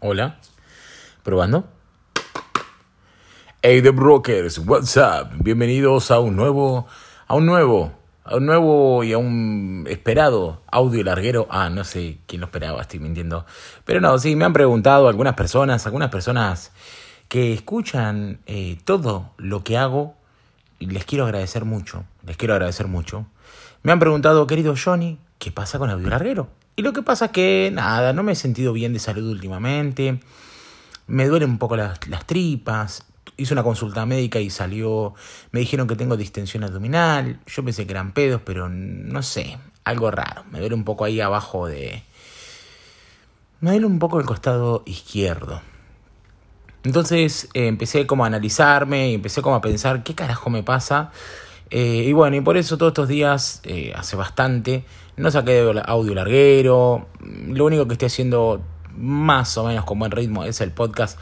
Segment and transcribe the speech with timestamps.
[0.00, 0.36] Hola.
[1.22, 1.64] ¿Probando?
[3.62, 5.30] Hey, The Brokers, what's up?
[5.42, 6.86] Bienvenidos a un nuevo,
[7.26, 11.46] a un nuevo, a un nuevo y a un esperado audio larguero.
[11.48, 13.46] Ah, no sé quién lo esperaba, estoy mintiendo.
[13.86, 16.72] Pero no, sí, me han preguntado algunas personas, algunas personas
[17.28, 20.14] que escuchan eh, todo lo que hago
[20.78, 23.24] y les quiero agradecer mucho, les quiero agradecer mucho.
[23.82, 26.48] Me han preguntado, querido Johnny, ¿qué pasa con audio larguero?
[26.76, 30.20] Y lo que pasa es que, nada, no me he sentido bien de salud últimamente.
[31.06, 33.04] Me duelen un poco las, tripas.
[33.38, 35.14] Hice una consulta médica y salió.
[35.52, 37.40] Me dijeron que tengo distensión abdominal.
[37.46, 39.58] Yo pensé que eran pedos, pero no sé.
[39.84, 40.44] Algo raro.
[40.50, 42.02] Me duele un poco ahí abajo de.
[43.60, 45.62] Me duele un poco el costado izquierdo.
[46.84, 51.10] Entonces eh, empecé como a analizarme y empecé como a pensar qué carajo me pasa.
[51.70, 54.84] Eh, y bueno, y por eso todos estos días, eh, hace bastante,
[55.16, 57.06] no saqué audio larguero.
[57.20, 58.62] Lo único que estoy haciendo
[58.96, 61.18] más o menos con buen ritmo es el podcast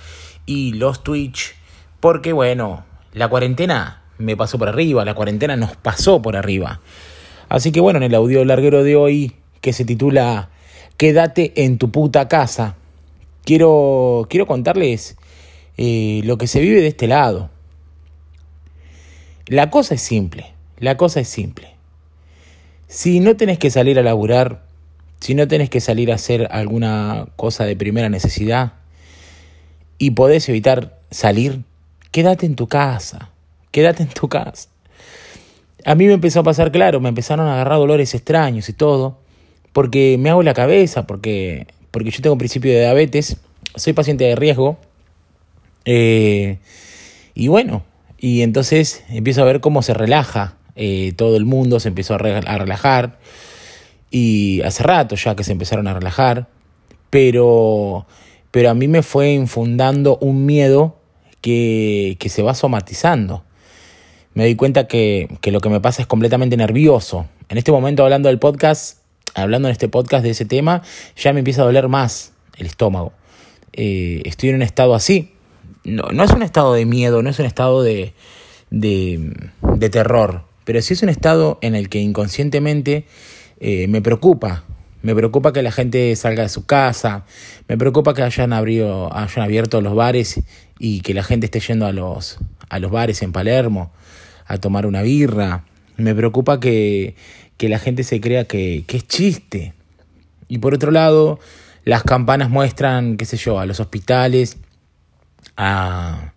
[0.47, 1.55] y los Twitch.
[2.01, 6.81] Porque bueno, la cuarentena me pasó por arriba, la cuarentena nos pasó por arriba.
[7.49, 10.51] Así que bueno, en el audio larguero de hoy, que se titula
[10.97, 12.77] Quédate en tu puta casa,
[13.45, 15.17] quiero, quiero contarles
[15.77, 17.51] eh, lo que se vive de este lado.
[19.47, 21.75] La cosa es simple, la cosa es simple.
[22.89, 24.63] Si no tenés que salir a laburar,
[25.21, 28.75] si no tenés que salir a hacer alguna cosa de primera necesidad
[29.99, 31.63] y podés evitar salir,
[32.11, 33.31] quédate en tu casa,
[33.71, 34.69] quédate en tu casa.
[35.85, 39.19] A mí me empezó a pasar claro, me empezaron a agarrar dolores extraños y todo,
[39.75, 43.37] porque me hago la cabeza, porque, porque yo tengo principio de diabetes,
[43.75, 44.79] soy paciente de riesgo,
[45.85, 46.59] eh,
[47.35, 47.83] y bueno,
[48.19, 52.19] y entonces empiezo a ver cómo se relaja eh, todo el mundo, se empezó a,
[52.19, 53.19] relajar.
[54.11, 56.49] Y hace rato ya que se empezaron a relajar.
[57.11, 58.07] Pero,
[58.51, 60.97] pero a mí me fue infundando un miedo
[61.41, 63.45] que, que se va somatizando.
[64.33, 67.27] Me di cuenta que, que lo que me pasa es completamente nervioso.
[67.49, 68.99] En este momento hablando del podcast,
[69.35, 70.83] hablando en este podcast de ese tema,
[71.17, 73.13] ya me empieza a doler más el estómago.
[73.73, 75.34] Eh, estoy en un estado así
[75.85, 78.15] no, no es un estado de miedo, no es un estado de,
[78.71, 83.07] de, terror, pero sí es un estado en el que inconscientemente
[83.61, 84.65] eh, me preocupa.
[85.03, 87.27] Me preocupa que la gente salga de su casa,
[87.69, 90.41] me preocupa que hayan, abrido, hayan abierto los bares
[90.79, 92.39] y que la gente esté yendo a los,
[92.71, 93.93] a los bares en Palermo
[94.47, 95.65] a tomar una birra.
[95.99, 97.17] Me preocupa que,
[97.59, 99.75] que la gente se crea que, que es chiste.
[100.49, 101.39] Y por otro lado,
[101.85, 104.57] las campanas muestran, qué sé yo, a los hospitales
[105.57, 106.33] a,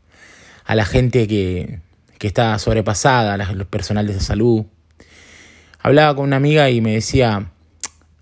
[0.65, 1.79] a la gente que,
[2.17, 4.65] que está sobrepasada, los personales de salud.
[5.79, 7.51] Hablaba con una amiga y me decía,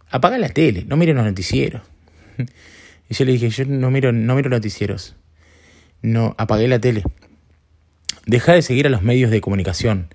[0.10, 1.82] apaga la tele, no mires los noticieros.
[3.08, 5.16] Y yo le dije, yo no miro, no miro noticieros.
[6.02, 7.04] No, apagué la tele.
[8.26, 10.08] Deja de seguir a los medios de comunicación.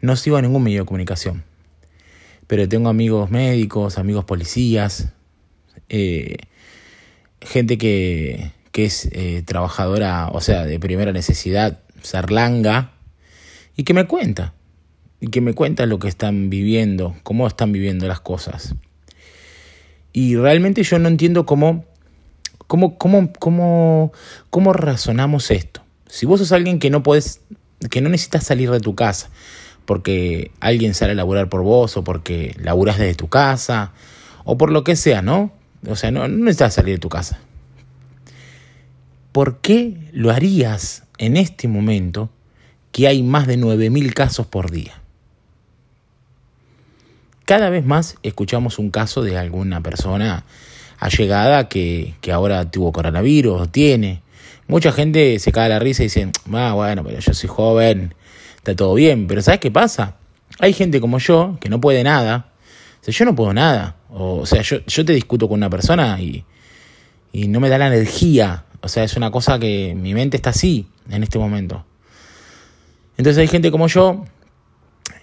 [0.00, 1.44] No sigo a ningún medio de comunicación.
[2.46, 5.12] Pero tengo amigos médicos, amigos policías,
[5.90, 6.38] eh,
[7.42, 12.92] gente que, que es eh, trabajadora, o sea, de primera necesidad, sarlanga,
[13.76, 14.54] y que me cuenta,
[15.20, 18.74] y que me cuenta lo que están viviendo, cómo están viviendo las cosas.
[20.12, 21.84] Y realmente yo no entiendo cómo,
[22.66, 24.12] cómo, cómo, cómo,
[24.50, 25.82] cómo razonamos esto.
[26.06, 27.40] Si vos sos alguien que no podés,
[27.90, 29.30] que no necesitas salir de tu casa,
[29.84, 33.92] porque alguien sale a laburar por vos, o porque laburas desde tu casa,
[34.44, 35.52] o por lo que sea, ¿no?
[35.88, 37.40] O sea, no, no necesitas salir de tu casa.
[39.32, 42.30] ¿Por qué lo harías en este momento
[42.92, 45.00] que hay más de 9.000 casos por día?
[47.44, 50.44] Cada vez más escuchamos un caso de alguna persona
[50.98, 54.22] allegada que, ahora tuvo coronavirus o tiene.
[54.68, 58.14] Mucha gente se cae la risa y dice, ah, bueno, pero yo soy joven,
[58.56, 59.26] está todo bien.
[59.26, 60.16] Pero ¿sabes qué pasa?
[60.60, 62.52] Hay gente como yo que no puede nada.
[63.00, 63.96] O sea, yo no puedo nada.
[64.10, 66.44] O, sea, yo, yo te discuto con una persona y,
[67.32, 70.50] y no me da la energía o sea, es una cosa que mi mente está
[70.50, 71.84] así en este momento.
[73.16, 74.24] Entonces hay gente como yo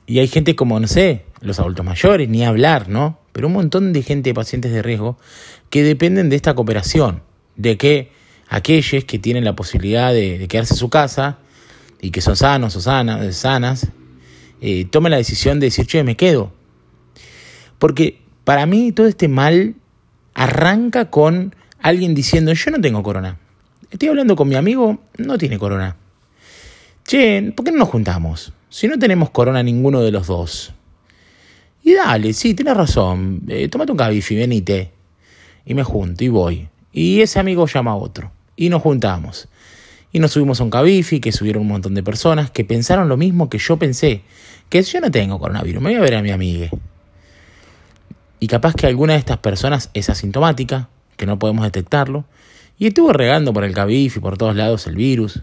[0.05, 3.19] y hay gente como, no sé, los adultos mayores, ni hablar, ¿no?
[3.31, 5.17] Pero un montón de gente, pacientes de riesgo,
[5.69, 7.23] que dependen de esta cooperación,
[7.55, 8.11] de que
[8.49, 11.39] aquellos que tienen la posibilidad de, quedarse en su casa
[11.99, 13.87] y que son sanos o sanas, sanas
[14.61, 16.51] eh, tomen la decisión de decir, che, me quedo.
[17.79, 19.75] Porque para mí todo este mal
[20.33, 23.39] arranca con alguien diciendo, yo no tengo corona.
[23.89, 25.95] Estoy hablando con mi amigo, no tiene corona.
[27.05, 28.51] Che, ¿por qué no nos juntamos?
[28.69, 30.73] Si no tenemos corona ninguno de los dos.
[31.83, 33.43] Y dale, sí, tienes razón.
[33.47, 34.91] Eh, tómate un cabifi, venite.
[35.65, 36.67] Y me junto y voy.
[36.91, 38.31] Y ese amigo llama a otro.
[38.57, 39.47] Y nos juntamos.
[40.11, 43.15] Y nos subimos a un cabifi, que subieron un montón de personas que pensaron lo
[43.15, 44.21] mismo que yo pensé.
[44.67, 46.69] Que yo no tengo coronavirus, me voy a ver a mi amiga.
[48.41, 52.25] Y capaz que alguna de estas personas es asintomática, que no podemos detectarlo,
[52.79, 55.41] y estuvo regando por el cabifi, por todos lados el virus.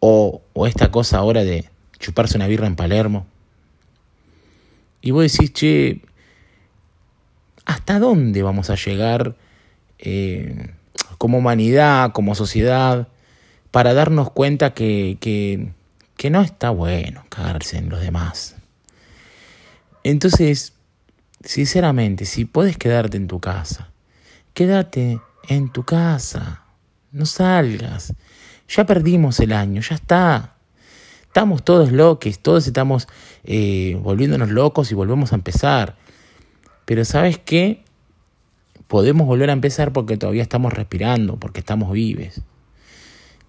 [0.00, 1.68] O, o esta cosa ahora de
[1.98, 3.26] chuparse una birra en Palermo.
[5.00, 6.02] Y vos decís, che,
[7.64, 9.36] ¿hasta dónde vamos a llegar
[9.98, 10.70] eh,
[11.18, 13.08] como humanidad, como sociedad,
[13.72, 15.72] para darnos cuenta que, que,
[16.16, 18.54] que no está bueno cagarse en los demás?
[20.04, 20.72] Entonces,
[21.42, 23.90] sinceramente, si puedes quedarte en tu casa,
[24.54, 26.62] quédate en tu casa,
[27.10, 28.14] no salgas.
[28.68, 30.54] Ya perdimos el año, ya está.
[31.22, 33.08] Estamos todos locos, todos estamos
[33.44, 35.96] eh, volviéndonos locos y volvemos a empezar.
[36.84, 37.82] Pero ¿sabes qué?
[38.86, 42.42] Podemos volver a empezar porque todavía estamos respirando, porque estamos vives.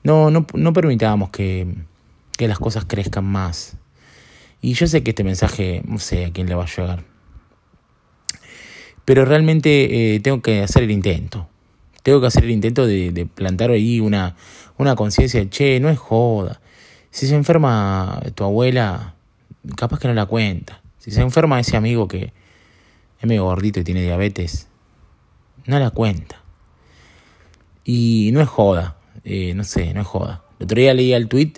[0.04, 1.68] No, no, no permitamos que,
[2.38, 3.78] que las cosas crezcan más.
[4.62, 7.04] Y yo sé que este mensaje, no sé a quién le va a llegar.
[9.06, 11.50] Pero realmente eh, tengo que hacer el intento.
[12.04, 14.36] Tengo que hacer el intento de, plantar ahí una,
[14.78, 16.62] una conciencia de, che, no es joda.
[17.12, 19.16] Si se enferma tu abuela,
[19.76, 20.82] capaz que no la cuenta.
[20.98, 22.34] Si se enferma ese amigo que
[23.20, 24.68] es medio gordito y tiene diabetes,
[25.66, 26.42] no la cuenta.
[27.84, 30.44] Y no es joda, eh, no sé, no es joda.
[30.60, 31.54] El otro día leía el tweet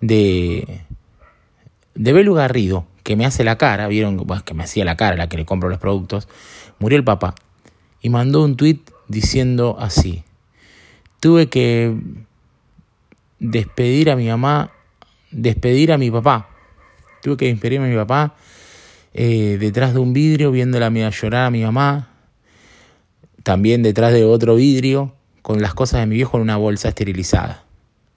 [0.00, 0.82] de,
[1.94, 5.28] de Belu Garrido, que me hace la cara, vieron que me hacía la cara, la
[5.28, 6.28] que le compro los productos.
[6.78, 7.34] Murió el papá.
[8.00, 10.24] Y mandó un tweet diciendo así:
[11.20, 11.96] Tuve que
[13.38, 14.72] despedir a mi mamá,
[15.30, 16.48] despedir a mi papá.
[17.22, 18.34] Tuve que despedirme a mi papá
[19.14, 22.10] eh, detrás de un vidrio viéndola a llorar a mi mamá.
[23.42, 27.64] También detrás de otro vidrio con las cosas de mi viejo en una bolsa esterilizada.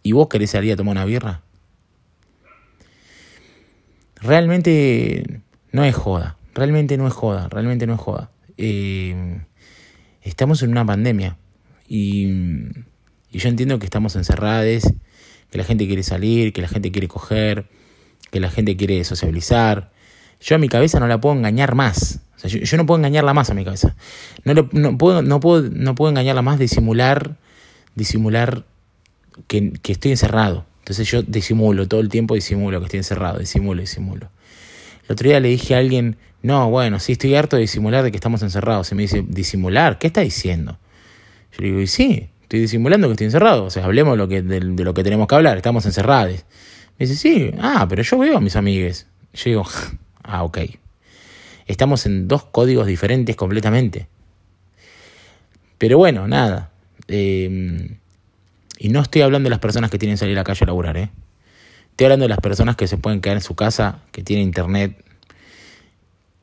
[0.01, 1.41] ¿Y vos querés salir a tomar una birra?
[4.15, 5.41] Realmente
[5.71, 6.37] no es joda.
[6.55, 7.47] Realmente no es joda.
[7.49, 8.31] Realmente no es joda.
[8.57, 9.41] Eh,
[10.27, 11.37] estamos en una pandemia.
[11.87, 12.27] Y,
[13.31, 14.83] yo entiendo que estamos encerrados
[15.51, 17.67] que la gente quiere salir, que la gente quiere coger,
[18.31, 19.91] que la gente quiere sociabilizar.
[20.41, 22.19] Yo a mi cabeza no la puedo engañar más.
[22.43, 23.95] yo, no puedo engañarla más a mi cabeza.
[24.43, 27.37] No, no, puedo, no, puedo, no puedo engañarla más, disimular,
[27.95, 28.65] disimular
[29.47, 30.65] que, que estoy encerrado.
[30.79, 34.29] Entonces yo disimulo, todo el tiempo disimulo que estoy encerrado, disimulo, disimulo.
[35.07, 38.11] El otro día le dije a alguien, no, bueno, sí, estoy harto de disimular de
[38.11, 38.91] que estamos encerrados.
[38.91, 39.97] Y me dice, ¿disimular?
[39.97, 40.77] ¿Qué está diciendo?
[41.53, 43.65] Yo le digo, y sí, Estoy disimulando que estoy encerrado.
[43.65, 45.57] O sea, hablemos de lo que, tenemos que hablar.
[45.57, 46.45] Estamos encerrados.
[46.97, 49.05] Me dice, sí, ah, pero yo veo a mis amigues.
[49.33, 49.65] Yo digo,
[50.23, 50.59] ah, ok.
[51.65, 54.07] Estamos en dos códigos diferentes completamente.
[55.77, 56.71] Pero bueno, nada.
[57.09, 57.97] Em,
[58.77, 60.67] y no estoy hablando de las personas que tienen que salir a la calle a
[60.67, 61.09] laburar, ¿eh?
[61.97, 65.03] Estoy hablando de las personas que se pueden quedar en su casa, que tienen internet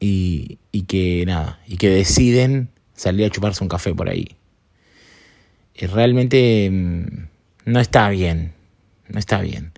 [0.00, 4.36] y, y que nada, y que deciden salir a chuparse un café por ahí
[5.86, 7.06] realmente mm,
[7.66, 8.52] no está bien.
[9.08, 9.72] No está bien.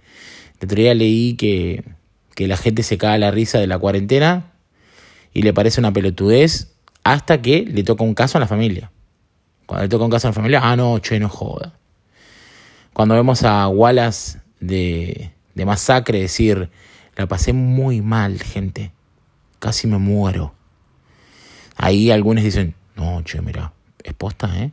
[0.61, 1.84] El otro leí que,
[2.34, 4.52] que la gente se cae a la risa de la cuarentena
[5.32, 8.90] y le parece una pelotudez hasta que le toca un caso a la familia.
[9.67, 11.78] Cuando le toca un caso a la familia, ah, no, che, no joda.
[12.92, 16.70] Cuando vemos a Wallace de, de Masacre decir,
[17.16, 18.92] la pasé muy mal, gente.
[19.58, 20.54] Casi me muero.
[21.76, 23.72] Ahí algunos dicen, no, che, mira,
[24.04, 24.72] es posta, ¿eh?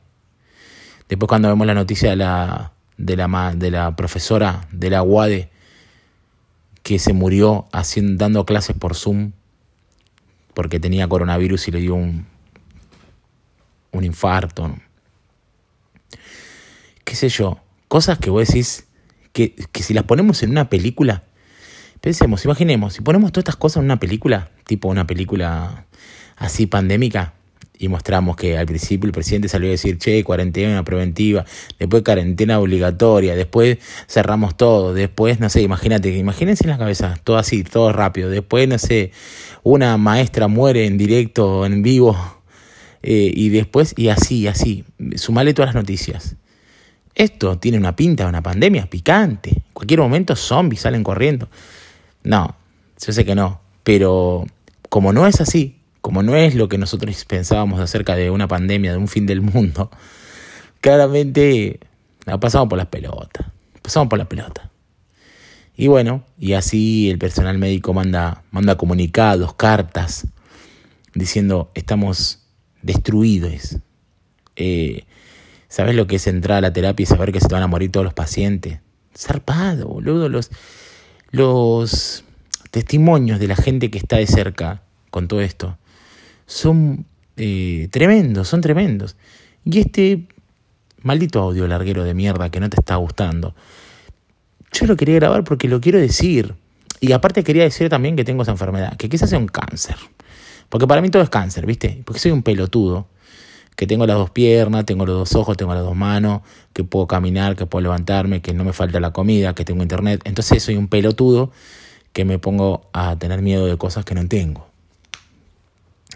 [1.07, 5.49] Después cuando vemos la noticia de la, de la, de la profesora de la UADE
[6.81, 9.31] que se murió haciendo, dando clases por Zoom
[10.53, 12.27] porque tenía coronavirus y le dio un,
[13.91, 14.75] un infarto.
[17.05, 17.59] ¿Qué sé yo?
[17.87, 18.87] Cosas que vos decís
[19.33, 21.23] que, que si las ponemos en una película,
[21.99, 25.85] pensemos, imaginemos, si ponemos todas estas cosas en una película, tipo una película
[26.37, 27.33] así pandémica,
[27.77, 31.43] y mostramos que al principio el presidente salió a decir, che, cuarentena preventiva,
[31.79, 37.37] después cuarentena obligatoria, después cerramos todo, después, no sé, imagínate, imagínense en la cabeza, todo
[37.37, 39.11] así, todo rápido, después, no sé,
[39.63, 42.15] una maestra muere en directo, en vivo,
[43.01, 44.85] eh, y después, y así, así,
[45.15, 46.37] sumale todas las noticias.
[47.15, 49.51] Esto tiene una pinta, una pandemia picante.
[49.51, 51.47] En cualquier momento zombies salen corriendo.
[52.23, 52.55] No,
[53.05, 54.45] yo sé que no, pero
[54.89, 58.91] como no es así, como no es lo que nosotros pensábamos acerca de una pandemia,
[58.91, 59.91] de un fin del mundo,
[60.81, 61.79] claramente
[62.25, 63.47] la pasamos por las pelotas.
[63.81, 64.71] Pasamos por la pelota.
[65.75, 70.27] Y bueno, y así el personal médico manda, manda comunicados, cartas,
[71.13, 72.39] diciendo estamos
[72.81, 73.77] destruidos.
[74.55, 75.05] Eh,
[75.73, 77.67] ¿Sabes lo que es entrar a la terapia y saber que se te van a
[77.67, 78.77] morir todos los pacientes?
[79.17, 80.29] Zarpado, boludo.
[80.29, 80.51] Los,
[81.31, 82.23] los
[82.69, 85.79] testimonios de la gente que está de cerca con todo esto
[86.45, 89.15] son eh, tremendos, son tremendos.
[89.65, 90.27] Y este
[91.01, 93.55] maldito audio larguero de mierda que no te está gustando,
[94.73, 96.53] yo lo quería grabar porque lo quiero decir.
[96.99, 99.95] Y aparte quería decir también que tengo esa enfermedad, que quizás sea un cáncer.
[100.69, 102.03] Porque para mí todo es cáncer, ¿viste?
[102.05, 103.07] Porque soy un pelotudo,
[103.75, 106.41] que tengo las dos piernas, tengo los dos ojos, tengo las dos manos,
[106.73, 110.21] que puedo caminar, que puedo levantarme, que no me falta la comida, que tengo internet.
[110.25, 111.51] Entonces soy un pelotudo
[112.13, 114.67] que me pongo a tener miedo de cosas que no tengo.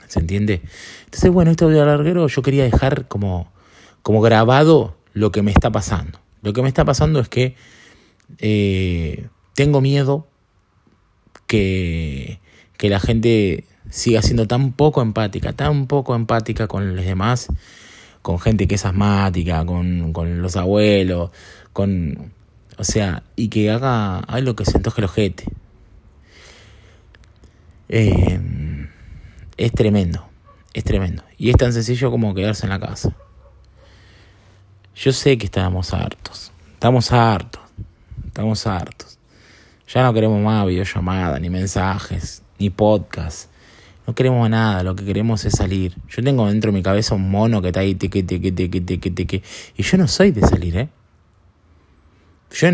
[0.07, 0.61] ¿Se entiende?
[1.05, 3.51] Entonces, bueno, este audio larguero yo quería dejar como,
[4.03, 6.19] como grabado lo que me está pasando.
[6.41, 7.55] Lo que me está pasando es que
[8.39, 10.27] eh, tengo miedo
[11.47, 12.39] que,
[12.77, 17.47] que la gente siga siendo tan poco empática, tan poco empática con los demás,
[18.21, 21.31] con gente que es asmática, con, con los abuelos,
[21.73, 22.31] con...
[22.79, 25.45] O sea, y que haga algo que se antoje el ojete.
[27.89, 28.39] Eh,
[29.57, 30.27] es tremendo,
[30.73, 31.23] es tremendo.
[31.37, 33.15] Y es tan sencillo como quedarse en la casa.
[34.95, 37.61] Yo sé que estamos hartos, estamos hartos,
[38.25, 39.17] estamos hartos.
[39.87, 43.49] Ya no queremos más videollamadas, ni mensajes, ni podcast.
[44.07, 45.97] No queremos nada, lo que queremos es salir.
[46.07, 49.11] Yo tengo dentro de mi cabeza un mono que está ahí, tique, tique, tique, tique,
[49.11, 49.43] tique.
[49.75, 50.89] Y yo no soy de salir, ¿eh?
[52.51, 52.69] Yo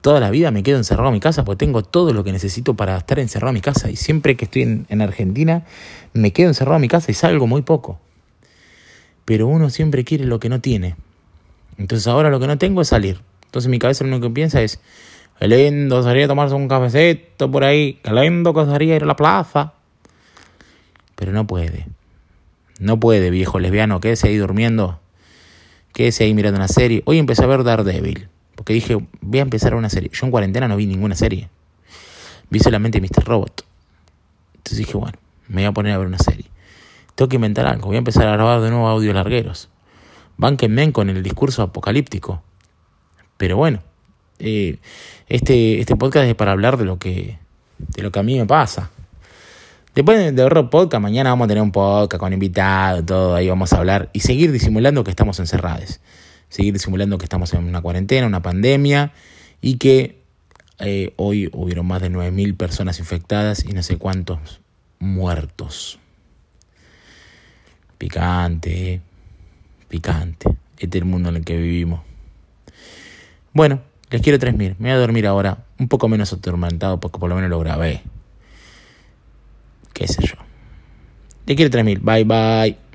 [0.00, 2.74] toda la vida me quedo encerrado en mi casa porque tengo todo lo que necesito
[2.74, 3.90] para estar encerrado en mi casa.
[3.90, 5.64] Y siempre que estoy en, Argentina,
[6.12, 7.98] me quedo encerrado en mi casa y salgo muy poco.
[9.24, 10.94] Pero uno siempre quiere lo que no tiene.
[11.76, 13.20] Entonces ahora lo que no tengo es salir.
[13.46, 14.78] Entonces mi cabeza lo único que piensa es,
[15.40, 19.72] lindo sería tomarse un cafecito por ahí, qué lindo que sería ir a la plaza.
[21.18, 21.86] Pero no puede.
[22.78, 25.00] No puede, viejo lesbiano, quédese ahí durmiendo.
[25.92, 27.02] Quédese ahí mirando una serie.
[27.06, 28.28] Hoy empecé a ver Daredevil.
[28.54, 30.10] Porque dije, voy a empezar una serie.
[30.12, 31.48] Yo en cuarentena no vi ninguna serie.
[32.50, 33.24] Vi solamente Mr.
[33.24, 33.64] Robot.
[34.54, 36.46] Entonces dije, bueno, me voy a poner a ver una serie.
[37.16, 37.86] Tengo que inventar algo.
[37.86, 39.68] Voy a empezar a grabar de nuevo audio largueros.
[40.36, 42.42] Bánquenme con el discurso apocalíptico.
[43.36, 43.82] Pero bueno,
[44.38, 44.78] eh,
[45.28, 47.38] este, este podcast es para hablar de lo que,
[47.78, 48.90] de lo que a mí me pasa.
[49.98, 53.72] Después de otro podcast, mañana vamos a tener un podcast con invitados, todo, ahí vamos
[53.72, 55.98] a hablar y seguir disimulando que estamos encerrados
[56.48, 59.10] seguir disimulando que estamos en una cuarentena, una pandemia
[59.60, 60.22] y que
[60.78, 64.60] eh, hoy hubieron más de 9.000 personas infectadas y no sé cuántos
[65.00, 65.98] muertos.
[67.98, 69.00] Picante,
[69.88, 70.48] picante.
[70.78, 72.02] Este es el mundo en el que vivimos.
[73.52, 74.76] Bueno, les quiero 3.000.
[74.78, 78.04] Me voy a dormir ahora un poco menos atormentado porque por lo menos lo grabé.
[79.98, 80.34] Qué sé yo.
[81.46, 81.98] Les quiero 3.000.
[82.00, 82.87] Bye bye.